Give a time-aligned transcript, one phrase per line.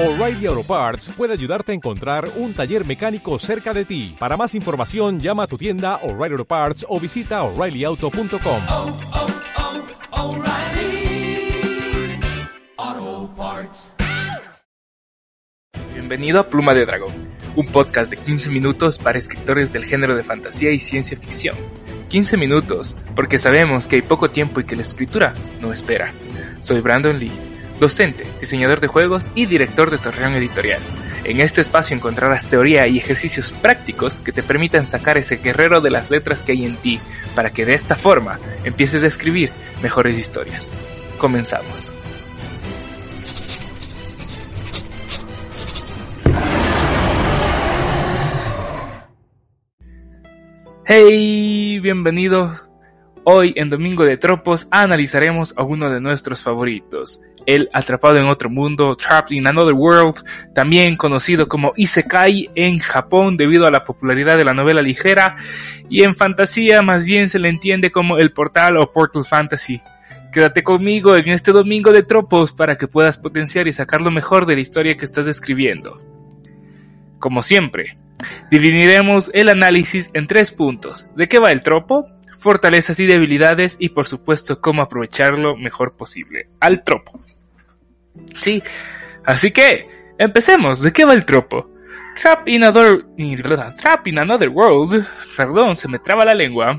[0.00, 4.14] O'Reilly Auto Parts puede ayudarte a encontrar un taller mecánico cerca de ti.
[4.16, 8.60] Para más información, llama a tu tienda O'Reilly Auto Parts o visita oreillyauto.com.
[8.68, 8.96] oh,
[12.76, 13.92] oh, Parts.
[15.92, 20.22] Bienvenido a Pluma de Dragón, un podcast de 15 minutos para escritores del género de
[20.22, 21.56] fantasía y ciencia ficción.
[22.08, 26.14] 15 minutos, porque sabemos que hay poco tiempo y que la escritura no espera.
[26.60, 27.32] Soy Brandon Lee,
[27.78, 30.80] docente, diseñador de juegos y director de Torreón Editorial.
[31.24, 35.90] En este espacio encontrarás teoría y ejercicios prácticos que te permitan sacar ese guerrero de
[35.90, 37.00] las letras que hay en ti,
[37.34, 39.50] para que de esta forma empieces a escribir
[39.82, 40.70] mejores historias.
[41.18, 41.92] Comenzamos.
[50.86, 52.67] Hey, bienvenido.
[53.30, 58.48] Hoy en Domingo de Tropos analizaremos a uno de nuestros favoritos, el Atrapado en otro
[58.48, 60.14] mundo, Trapped in Another World,
[60.54, 65.36] también conocido como Isekai en Japón debido a la popularidad de la novela ligera
[65.90, 69.82] y en fantasía más bien se le entiende como el portal o Portal Fantasy.
[70.32, 74.46] Quédate conmigo en este Domingo de Tropos para que puedas potenciar y sacar lo mejor
[74.46, 75.98] de la historia que estás escribiendo.
[77.18, 77.98] Como siempre,
[78.50, 81.08] dividiremos el análisis en tres puntos.
[81.14, 82.17] ¿De qué va el tropo?
[82.38, 86.48] Fortalezas y debilidades y por supuesto cómo aprovecharlo mejor posible.
[86.60, 87.20] Al tropo.
[88.40, 88.62] Sí,
[89.24, 90.80] así que empecemos.
[90.80, 91.70] ¿De qué va el tropo?
[92.20, 93.04] Trap in Another,
[93.76, 96.76] Trap in Another World, perdón, se me traba la lengua,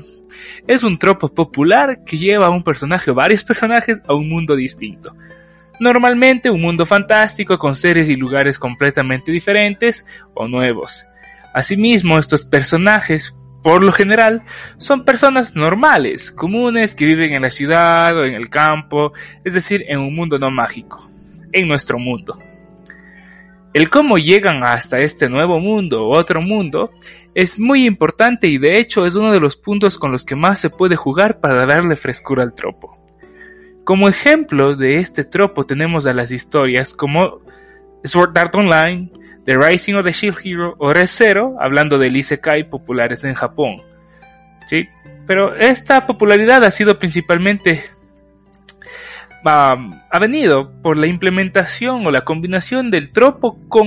[0.66, 4.54] es un tropo popular que lleva a un personaje o varios personajes a un mundo
[4.54, 5.16] distinto.
[5.78, 11.06] Normalmente un mundo fantástico con seres y lugares completamente diferentes o nuevos.
[11.54, 14.42] Asimismo, estos personajes, por lo general,
[14.78, 19.12] son personas normales, comunes, que viven en la ciudad o en el campo,
[19.44, 21.08] es decir, en un mundo no mágico,
[21.52, 22.38] en nuestro mundo.
[23.72, 26.90] El cómo llegan hasta este nuevo mundo o otro mundo
[27.34, 30.58] es muy importante y de hecho es uno de los puntos con los que más
[30.58, 32.98] se puede jugar para darle frescura al tropo.
[33.84, 37.40] Como ejemplo de este tropo tenemos a las historias como
[38.02, 39.12] Sword Art Online,
[39.44, 43.82] The Rising of the Shield Hero o Re:Zero, hablando del Isekai populares en Japón.
[44.66, 44.88] ¿Sí?
[45.26, 47.84] Pero esta popularidad ha sido principalmente
[49.44, 53.86] ha venido por la implementación o la combinación del tropo con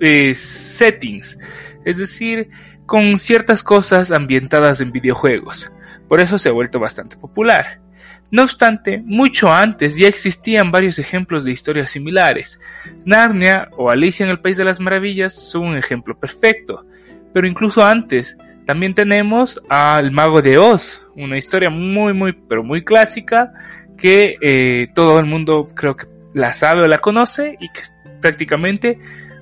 [0.00, 1.38] eh, settings,
[1.84, 2.50] es decir,
[2.86, 5.72] con ciertas cosas ambientadas en videojuegos.
[6.08, 7.80] Por eso se ha vuelto bastante popular.
[8.30, 12.60] No obstante, mucho antes ya existían varios ejemplos de historias similares.
[13.04, 16.86] Narnia o Alicia en el País de las Maravillas son un ejemplo perfecto.
[17.32, 18.36] Pero incluso antes,
[18.66, 23.52] también tenemos al Mago de Oz, una historia muy, muy, pero muy clásica
[23.98, 27.80] que eh, todo el mundo creo que la sabe o la conoce y que
[28.20, 28.98] prácticamente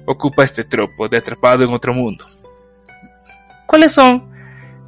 [0.07, 2.25] ocupa este tropo de atrapado en otro mundo.
[3.67, 4.31] ¿Cuáles son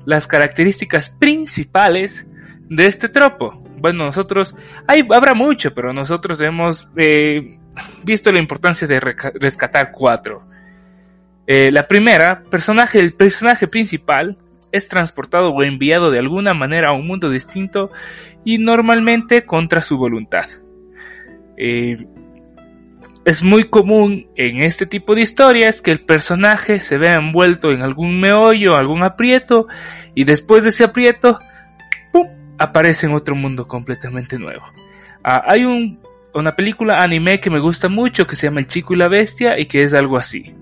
[0.07, 2.27] las características principales
[2.71, 3.63] de este tropo?
[3.81, 7.59] Bueno, nosotros, hay, habrá mucho, pero nosotros hemos eh,
[8.05, 10.45] visto la importancia de rescatar cuatro.
[11.47, 14.39] Eh, la primera, personaje, el personaje principal
[14.73, 17.91] es transportado o enviado de alguna manera a un mundo distinto
[18.45, 20.47] y normalmente contra su voluntad.
[21.57, 22.07] Eh,
[23.25, 27.83] es muy común en este tipo de historias que el personaje se vea envuelto en
[27.83, 29.67] algún meollo, algún aprieto,
[30.15, 31.39] y después de ese aprieto
[32.61, 34.63] aparece en otro mundo completamente nuevo.
[35.25, 35.99] Ah, hay un,
[36.35, 39.59] una película anime que me gusta mucho que se llama El Chico y la Bestia
[39.59, 40.55] y que es algo así.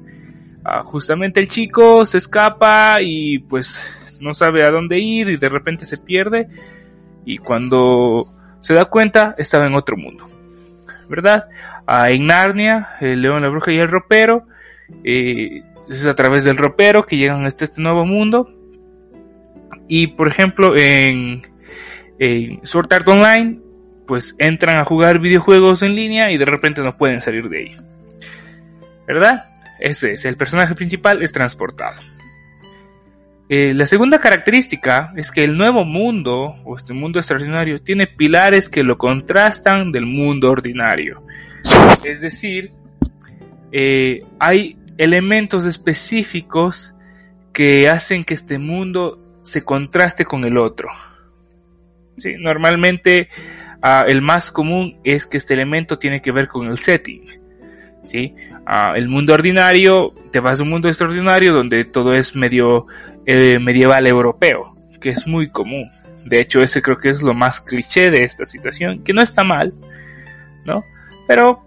[0.65, 5.49] Ah, justamente el chico se escapa y pues no sabe a dónde ir y de
[5.49, 6.49] repente se pierde
[7.25, 8.27] y cuando
[8.61, 10.29] se da cuenta estaba en otro mundo.
[11.09, 11.47] ¿Verdad?
[11.85, 14.47] Ah, en Narnia, el león, la bruja y el ropero.
[15.03, 18.55] Eh, es a través del ropero que llegan a este, este nuevo mundo.
[19.89, 21.43] Y por ejemplo en
[22.19, 23.61] en Sword Art Online,
[24.07, 27.77] pues entran a jugar videojuegos en línea y de repente no pueden salir de ahí.
[29.07, 29.45] ¿Verdad?
[29.79, 32.01] Ese es, el personaje principal es transportado.
[33.51, 38.69] Eh, la segunda característica es que el nuevo mundo, o este mundo extraordinario, tiene pilares
[38.69, 41.23] que lo contrastan del mundo ordinario.
[42.05, 42.73] Es decir,
[43.73, 46.95] eh, hay elementos específicos
[47.53, 50.91] que hacen que este mundo se contraste con el otro.
[52.19, 53.29] Sí, normalmente
[53.83, 57.23] uh, el más común es que este elemento tiene que ver con el setting.
[58.03, 58.35] ¿sí?
[58.67, 62.87] Uh, el mundo ordinario, te vas a un mundo extraordinario donde todo es medio
[63.27, 65.91] eh, medieval europeo, que es muy común.
[66.25, 69.45] De hecho, ese creo que es lo más cliché de esta situación, que no está
[69.45, 69.73] mal,
[70.65, 70.85] ¿no?
[71.27, 71.65] Pero,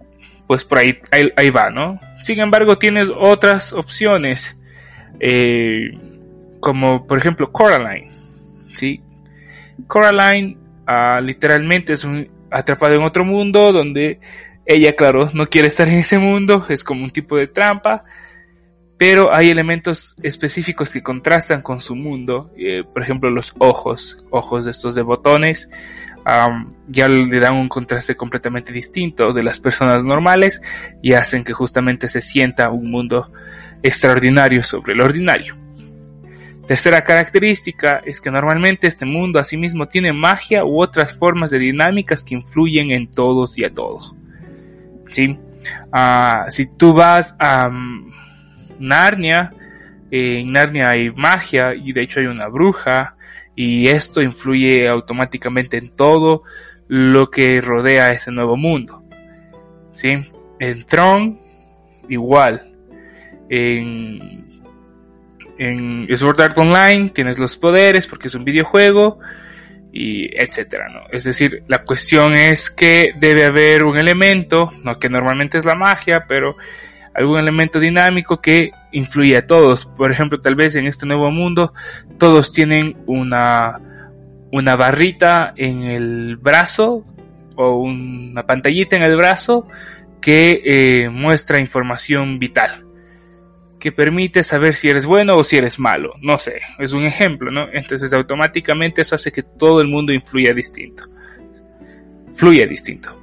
[0.48, 2.00] pues por ahí, ahí, ahí va, ¿no?
[2.22, 4.60] Sin embargo, tienes otras opciones,
[5.20, 5.98] eh,
[6.60, 8.10] como por ejemplo Coraline.
[8.76, 9.02] ¿sí?
[9.88, 10.58] Coraline
[10.88, 14.20] ah, literalmente es un atrapado en otro mundo donde
[14.66, 18.04] ella, claro, no quiere estar en ese mundo, es como un tipo de trampa,
[18.98, 24.66] pero hay elementos específicos que contrastan con su mundo, eh, por ejemplo los ojos, ojos
[24.66, 25.70] de estos de botones,
[26.88, 30.62] ya le dan un contraste completamente distinto de las personas normales
[31.02, 33.32] y hacen que justamente se sienta un mundo
[33.82, 35.56] extraordinario sobre el ordinario.
[36.68, 42.24] Tercera característica es que normalmente este mundo asimismo tiene magia u otras formas de dinámicas
[42.24, 44.16] que influyen en todos y a todos.
[45.10, 45.38] ¿Sí?
[45.92, 48.14] Ah, si tú vas a mm,
[48.80, 49.54] Narnia,
[50.12, 53.16] en Narnia hay magia y de hecho hay una bruja
[53.56, 56.44] y esto influye automáticamente en todo
[56.88, 59.04] lo que rodea ese nuevo mundo.
[59.92, 60.22] ¿Sí?
[60.60, 61.40] En Tron,
[62.08, 62.74] igual.
[63.50, 64.41] En,
[65.62, 69.20] en Sword Art Online tienes los poderes porque es un videojuego
[69.94, 71.02] y etcétera, ¿no?
[71.12, 75.76] Es decir, la cuestión es que debe haber un elemento, no que normalmente es la
[75.76, 76.56] magia, pero
[77.14, 79.86] algún elemento dinámico que influye a todos.
[79.86, 81.74] Por ejemplo, tal vez en este nuevo mundo
[82.18, 83.80] todos tienen una,
[84.52, 87.06] una barrita en el brazo
[87.56, 89.68] o una pantallita en el brazo
[90.22, 92.86] que eh, muestra información vital
[93.82, 96.14] que permite saber si eres bueno o si eres malo.
[96.22, 97.68] No sé, es un ejemplo, ¿no?
[97.74, 101.04] Entonces automáticamente eso hace que todo el mundo influya distinto.
[102.34, 103.20] Fluya distinto.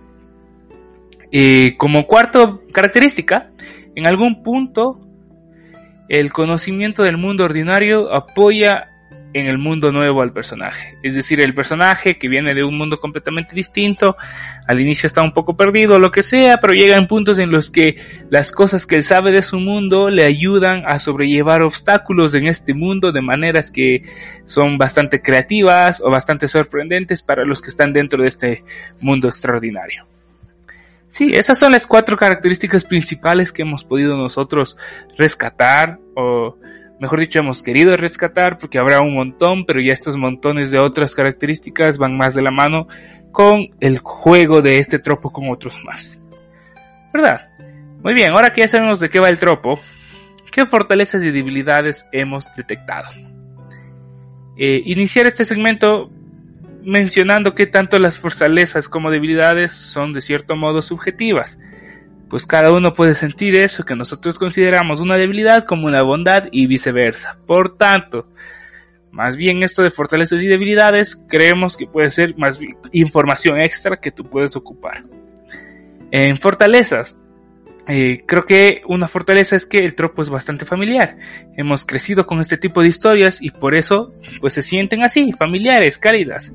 [1.30, 3.50] Y como cuarto característica,
[3.94, 5.00] en algún punto,
[6.08, 8.88] el conocimiento del mundo ordinario apoya
[9.34, 10.96] en el mundo nuevo al personaje.
[11.02, 14.16] Es decir, el personaje que viene de un mundo completamente distinto,
[14.66, 17.70] al inicio está un poco perdido, lo que sea, pero llega en puntos en los
[17.70, 17.96] que
[18.30, 22.74] las cosas que él sabe de su mundo le ayudan a sobrellevar obstáculos en este
[22.74, 24.02] mundo de maneras que
[24.44, 28.64] son bastante creativas o bastante sorprendentes para los que están dentro de este
[29.00, 30.06] mundo extraordinario.
[31.08, 34.76] Sí, esas son las cuatro características principales que hemos podido nosotros
[35.16, 36.56] rescatar o
[37.00, 41.14] mejor dicho hemos querido rescatar porque habrá un montón, pero ya estos montones de otras
[41.14, 42.88] características van más de la mano
[43.32, 46.18] con el juego de este tropo con otros más.
[47.12, 47.48] ¿Verdad?
[48.02, 49.80] Muy bien, ahora que ya sabemos de qué va el tropo,
[50.52, 53.08] ¿qué fortalezas y debilidades hemos detectado?
[54.56, 56.10] Eh, iniciar este segmento
[56.82, 61.60] mencionando que tanto las fortalezas como debilidades son de cierto modo subjetivas,
[62.28, 66.66] pues cada uno puede sentir eso que nosotros consideramos una debilidad como una bondad y
[66.66, 67.38] viceversa.
[67.46, 68.28] Por tanto,
[69.10, 72.58] más bien esto de fortalezas y debilidades creemos que puede ser más
[72.92, 75.04] información extra que tú puedes ocupar.
[76.10, 77.20] En fortalezas,
[77.86, 81.16] eh, creo que una fortaleza es que el tropo es bastante familiar.
[81.56, 85.96] Hemos crecido con este tipo de historias y por eso pues se sienten así, familiares,
[85.96, 86.52] cálidas.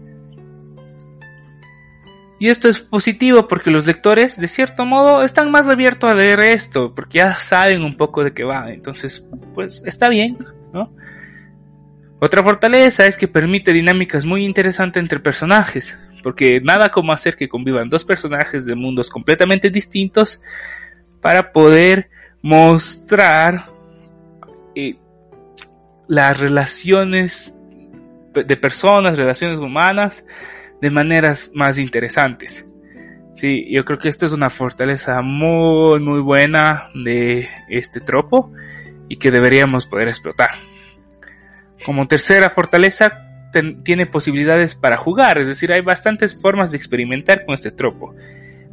[2.43, 6.41] Y esto es positivo porque los lectores, de cierto modo, están más abiertos a leer
[6.41, 8.69] esto, porque ya saben un poco de qué va.
[8.69, 10.37] Entonces, pues está bien.
[12.19, 17.47] Otra fortaleza es que permite dinámicas muy interesantes entre personajes, porque nada como hacer que
[17.47, 20.41] convivan dos personajes de mundos completamente distintos
[21.21, 22.09] para poder
[22.41, 23.67] mostrar
[24.75, 24.97] eh,
[26.09, 27.57] las relaciones
[28.33, 30.25] de personas, relaciones humanas,
[30.83, 32.65] de maneras más interesantes.
[33.35, 38.51] Sí, yo creo que esta es una fortaleza muy, muy buena de este tropo
[39.07, 40.49] y que deberíamos poder explotar.
[41.85, 43.25] Como tercera fortaleza,
[43.85, 48.13] tiene posibilidades para jugar, es decir, hay bastantes formas de experimentar con este tropo.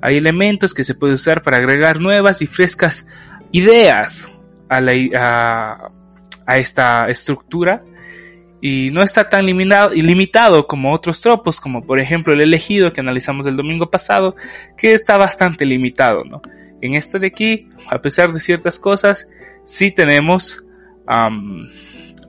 [0.03, 3.07] Hay elementos que se puede usar para agregar nuevas y frescas
[3.53, 4.37] ideas
[4.69, 5.93] a, la,
[6.45, 7.85] a esta estructura
[8.61, 13.47] y no está tan limitado, como otros tropos, como por ejemplo el elegido que analizamos
[13.47, 14.37] el domingo pasado,
[14.77, 16.43] que está bastante limitado, ¿no?
[16.83, 19.29] En este de aquí, a pesar de ciertas cosas,
[19.65, 20.65] sí tenemos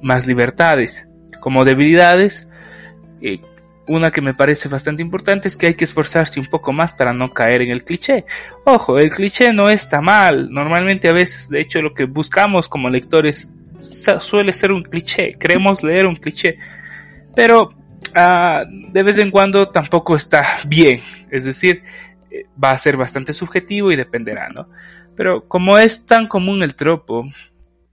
[0.01, 1.07] más libertades.
[1.39, 2.49] Como debilidades,
[3.21, 3.39] eh,
[3.87, 7.13] una que me parece bastante importante es que hay que esforzarse un poco más para
[7.13, 8.25] no caer en el cliché.
[8.63, 10.49] Ojo, el cliché no está mal.
[10.51, 15.83] Normalmente a veces, de hecho, lo que buscamos como lectores suele ser un cliché, queremos
[15.83, 16.57] leer un cliché,
[17.35, 17.73] pero
[18.15, 21.83] ah, de vez en cuando tampoco está bien, es decir,
[22.29, 24.69] eh, va a ser bastante subjetivo y dependerá, ¿no?
[25.15, 27.25] Pero como es tan común el tropo,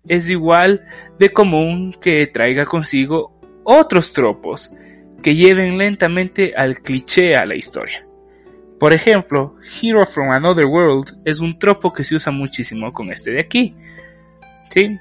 [0.06, 0.86] es igual
[1.18, 4.72] de común que traiga consigo otros tropos
[5.22, 8.06] que lleven lentamente al cliché a la historia.
[8.78, 13.32] Por ejemplo, Hero from Another World es un tropo que se usa muchísimo con este
[13.32, 13.74] de aquí.
[14.70, 14.96] ¿Sí?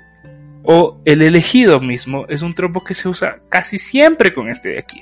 [0.70, 4.80] O el elegido mismo es un tropo que se usa casi siempre con este de
[4.80, 5.02] aquí.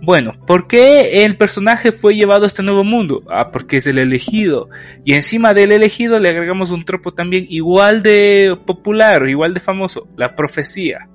[0.00, 3.24] Bueno, ¿por qué el personaje fue llevado a este nuevo mundo?
[3.28, 4.68] Ah, porque es el elegido.
[5.04, 10.06] Y encima del elegido le agregamos un tropo también igual de popular, igual de famoso,
[10.16, 11.08] la profecía.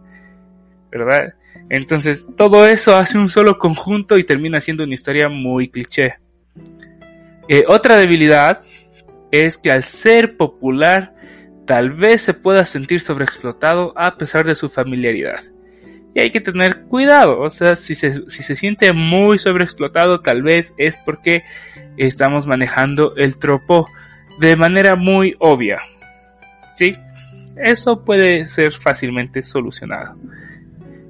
[0.92, 1.36] ¿Verdad?
[1.70, 6.16] Entonces, todo eso hace un solo conjunto y termina siendo una historia muy cliché.
[7.48, 8.64] Eh, otra debilidad
[9.32, 11.14] es que al ser popular,
[11.72, 15.40] tal vez se pueda sentir sobreexplotado a pesar de su familiaridad.
[16.14, 20.44] Y hay que tener cuidado, o sea, si se, si se siente muy sobreexplotado, tal
[20.44, 21.46] vez es porque
[21.96, 23.88] estamos manejando el tropo
[24.42, 25.80] de manera muy obvia.
[26.76, 26.98] ¿Sí?
[27.56, 30.18] Eso puede ser fácilmente solucionado.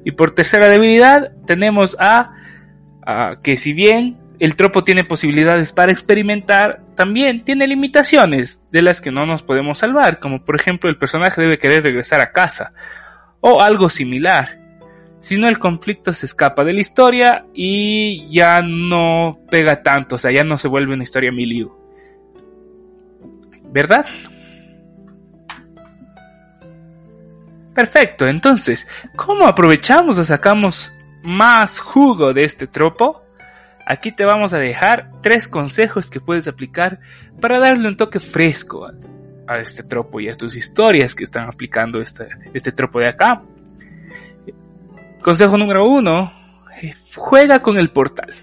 [0.05, 2.35] Y por tercera debilidad tenemos a,
[3.03, 9.01] a, que si bien el tropo tiene posibilidades para experimentar, también tiene limitaciones de las
[9.01, 12.73] que no nos podemos salvar, como por ejemplo el personaje debe querer regresar a casa
[13.39, 14.59] o algo similar.
[15.17, 20.17] Si no el conflicto se escapa de la historia y ya no pega tanto, o
[20.19, 21.75] sea, ya no se vuelve una historia miliu.
[23.71, 24.05] ¿Verdad?
[27.73, 30.93] Perfecto, entonces, ¿cómo aprovechamos o sacamos
[31.23, 33.23] más jugo de este tropo?
[33.91, 37.01] Aquí te vamos a dejar tres consejos que puedes aplicar
[37.41, 38.89] para darle un toque fresco
[39.47, 43.43] a, este tropo y a tus historias que están aplicando este, este tropo de acá.
[45.21, 46.31] Consejo número uno,
[46.81, 48.33] eh, juega con el portal.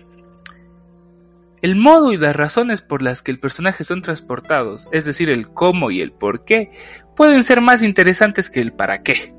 [1.62, 5.48] El modo y las razones por las que el personaje son transportados, es decir, el
[5.48, 6.72] cómo y el por qué,
[7.16, 9.34] pueden ser más interesantes que el para qué.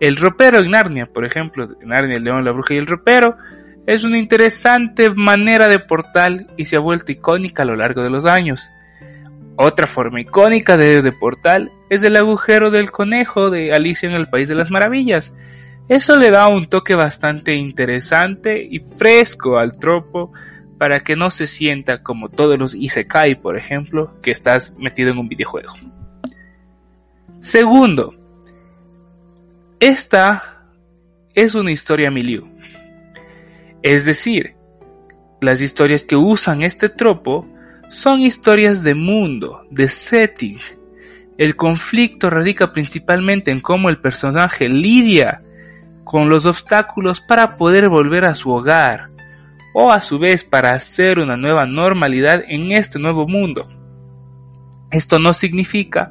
[0.00, 3.36] El ropero en Narnia, por ejemplo, Narnia, el león, la bruja y el ropero,
[3.86, 8.10] es una interesante manera de portal y se ha vuelto icónica a lo largo de
[8.10, 8.70] los años.
[9.56, 14.48] Otra forma icónica de, portal es el agujero del conejo de Alicia en el País
[14.48, 15.36] de las Maravillas.
[15.88, 20.32] Eso le da un toque bastante interesante y fresco al tropo
[20.78, 25.18] para que no se sienta como todos los Isekai, por ejemplo, que estás metido en
[25.18, 25.74] un videojuego.
[27.40, 28.14] Segundo,
[29.78, 30.64] esta
[31.34, 32.49] es una historia milieu.
[33.82, 34.56] Es decir,
[35.40, 37.46] las historias que usan este tropo
[37.88, 40.58] son historias de mundo, de setting.
[41.38, 45.42] El conflicto radica principalmente en cómo el personaje lidia
[46.04, 49.10] con los obstáculos para poder volver a su hogar,
[49.72, 53.68] o a su vez para hacer una nueva normalidad en este nuevo mundo.
[54.90, 56.10] Esto no significa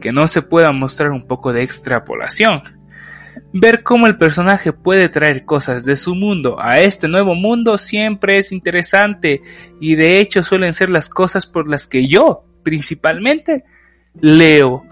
[0.00, 2.62] que no se pueda mostrar un poco de extrapolación.
[3.52, 8.38] Ver cómo el personaje puede traer cosas de su mundo a este nuevo mundo siempre
[8.38, 9.42] es interesante
[9.80, 13.64] y de hecho suelen ser las cosas por las que yo, principalmente,
[14.20, 14.84] leo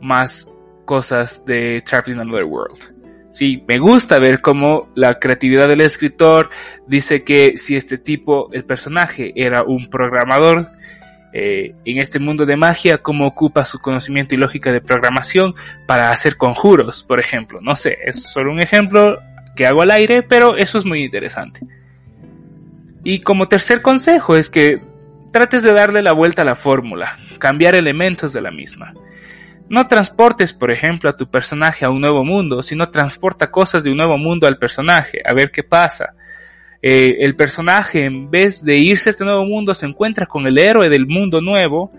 [0.00, 0.48] más
[0.84, 2.92] cosas de Trapped in Another World.
[3.32, 6.50] Sí, me gusta ver cómo la creatividad del escritor
[6.86, 10.68] dice que si este tipo, el personaje, era un programador,
[11.32, 15.54] eh, en este mundo de magia, cómo ocupa su conocimiento y lógica de programación
[15.86, 17.60] para hacer conjuros, por ejemplo.
[17.62, 19.18] No sé, es solo un ejemplo
[19.56, 21.60] que hago al aire, pero eso es muy interesante.
[23.04, 24.82] Y como tercer consejo es que
[25.32, 28.94] trates de darle la vuelta a la fórmula, cambiar elementos de la misma.
[29.68, 33.90] No transportes, por ejemplo, a tu personaje a un nuevo mundo, sino transporta cosas de
[33.90, 36.14] un nuevo mundo al personaje, a ver qué pasa.
[36.82, 40.58] Eh, el personaje, en vez de irse a este nuevo mundo, se encuentra con el
[40.58, 41.92] héroe del mundo nuevo,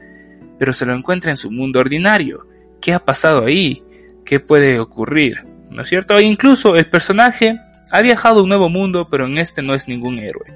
[0.60, 2.46] pero se lo encuentra en su mundo ordinario.
[2.82, 3.82] ¿Qué ha pasado ahí?
[4.25, 5.46] ¿Qué puede ocurrir?
[5.72, 6.18] ¿No es cierto?
[6.18, 7.58] E incluso el personaje
[7.92, 10.48] ha viajado a un nuevo mundo, pero en este no es ningún héroe.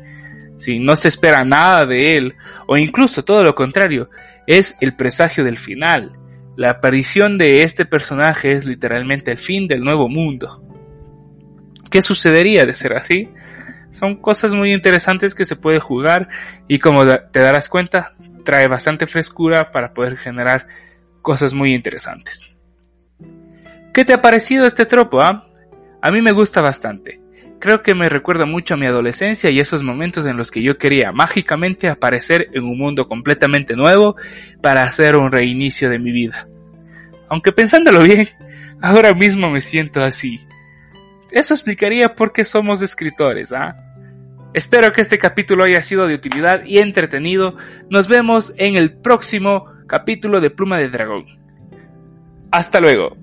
[0.57, 2.35] Si no se espera nada de él,
[2.67, 4.09] o incluso todo lo contrario,
[4.45, 6.13] es el presagio del final.
[6.57, 10.63] La aparición de este personaje es literalmente el fin del nuevo mundo.
[11.89, 13.29] ¿Qué sucedería de ser así?
[13.91, 16.27] Son cosas muy interesantes que se puede jugar
[16.67, 18.13] y como te darás cuenta,
[18.43, 20.67] trae bastante frescura para poder generar
[21.21, 22.53] cosas muy interesantes.
[23.93, 25.21] ¿Qué te ha parecido este tropo?
[25.21, 25.47] Ah?
[26.01, 27.19] A mí me gusta bastante.
[27.59, 30.77] Creo que me recuerda mucho a mi adolescencia y esos momentos en los que yo
[30.77, 34.15] quería mágicamente aparecer en un mundo completamente nuevo
[34.61, 36.47] para hacer un reinicio de mi vida.
[37.29, 38.29] Aunque pensándolo bien,
[38.81, 40.39] ahora mismo me siento así.
[41.37, 43.79] Eso explicaría por qué somos escritores, ¿ah?
[44.55, 47.55] Espero que este capítulo haya sido de utilidad y entretenido.
[47.91, 51.27] Nos vemos en el próximo capítulo de Pluma de Dragón.
[52.49, 53.15] Hasta luego.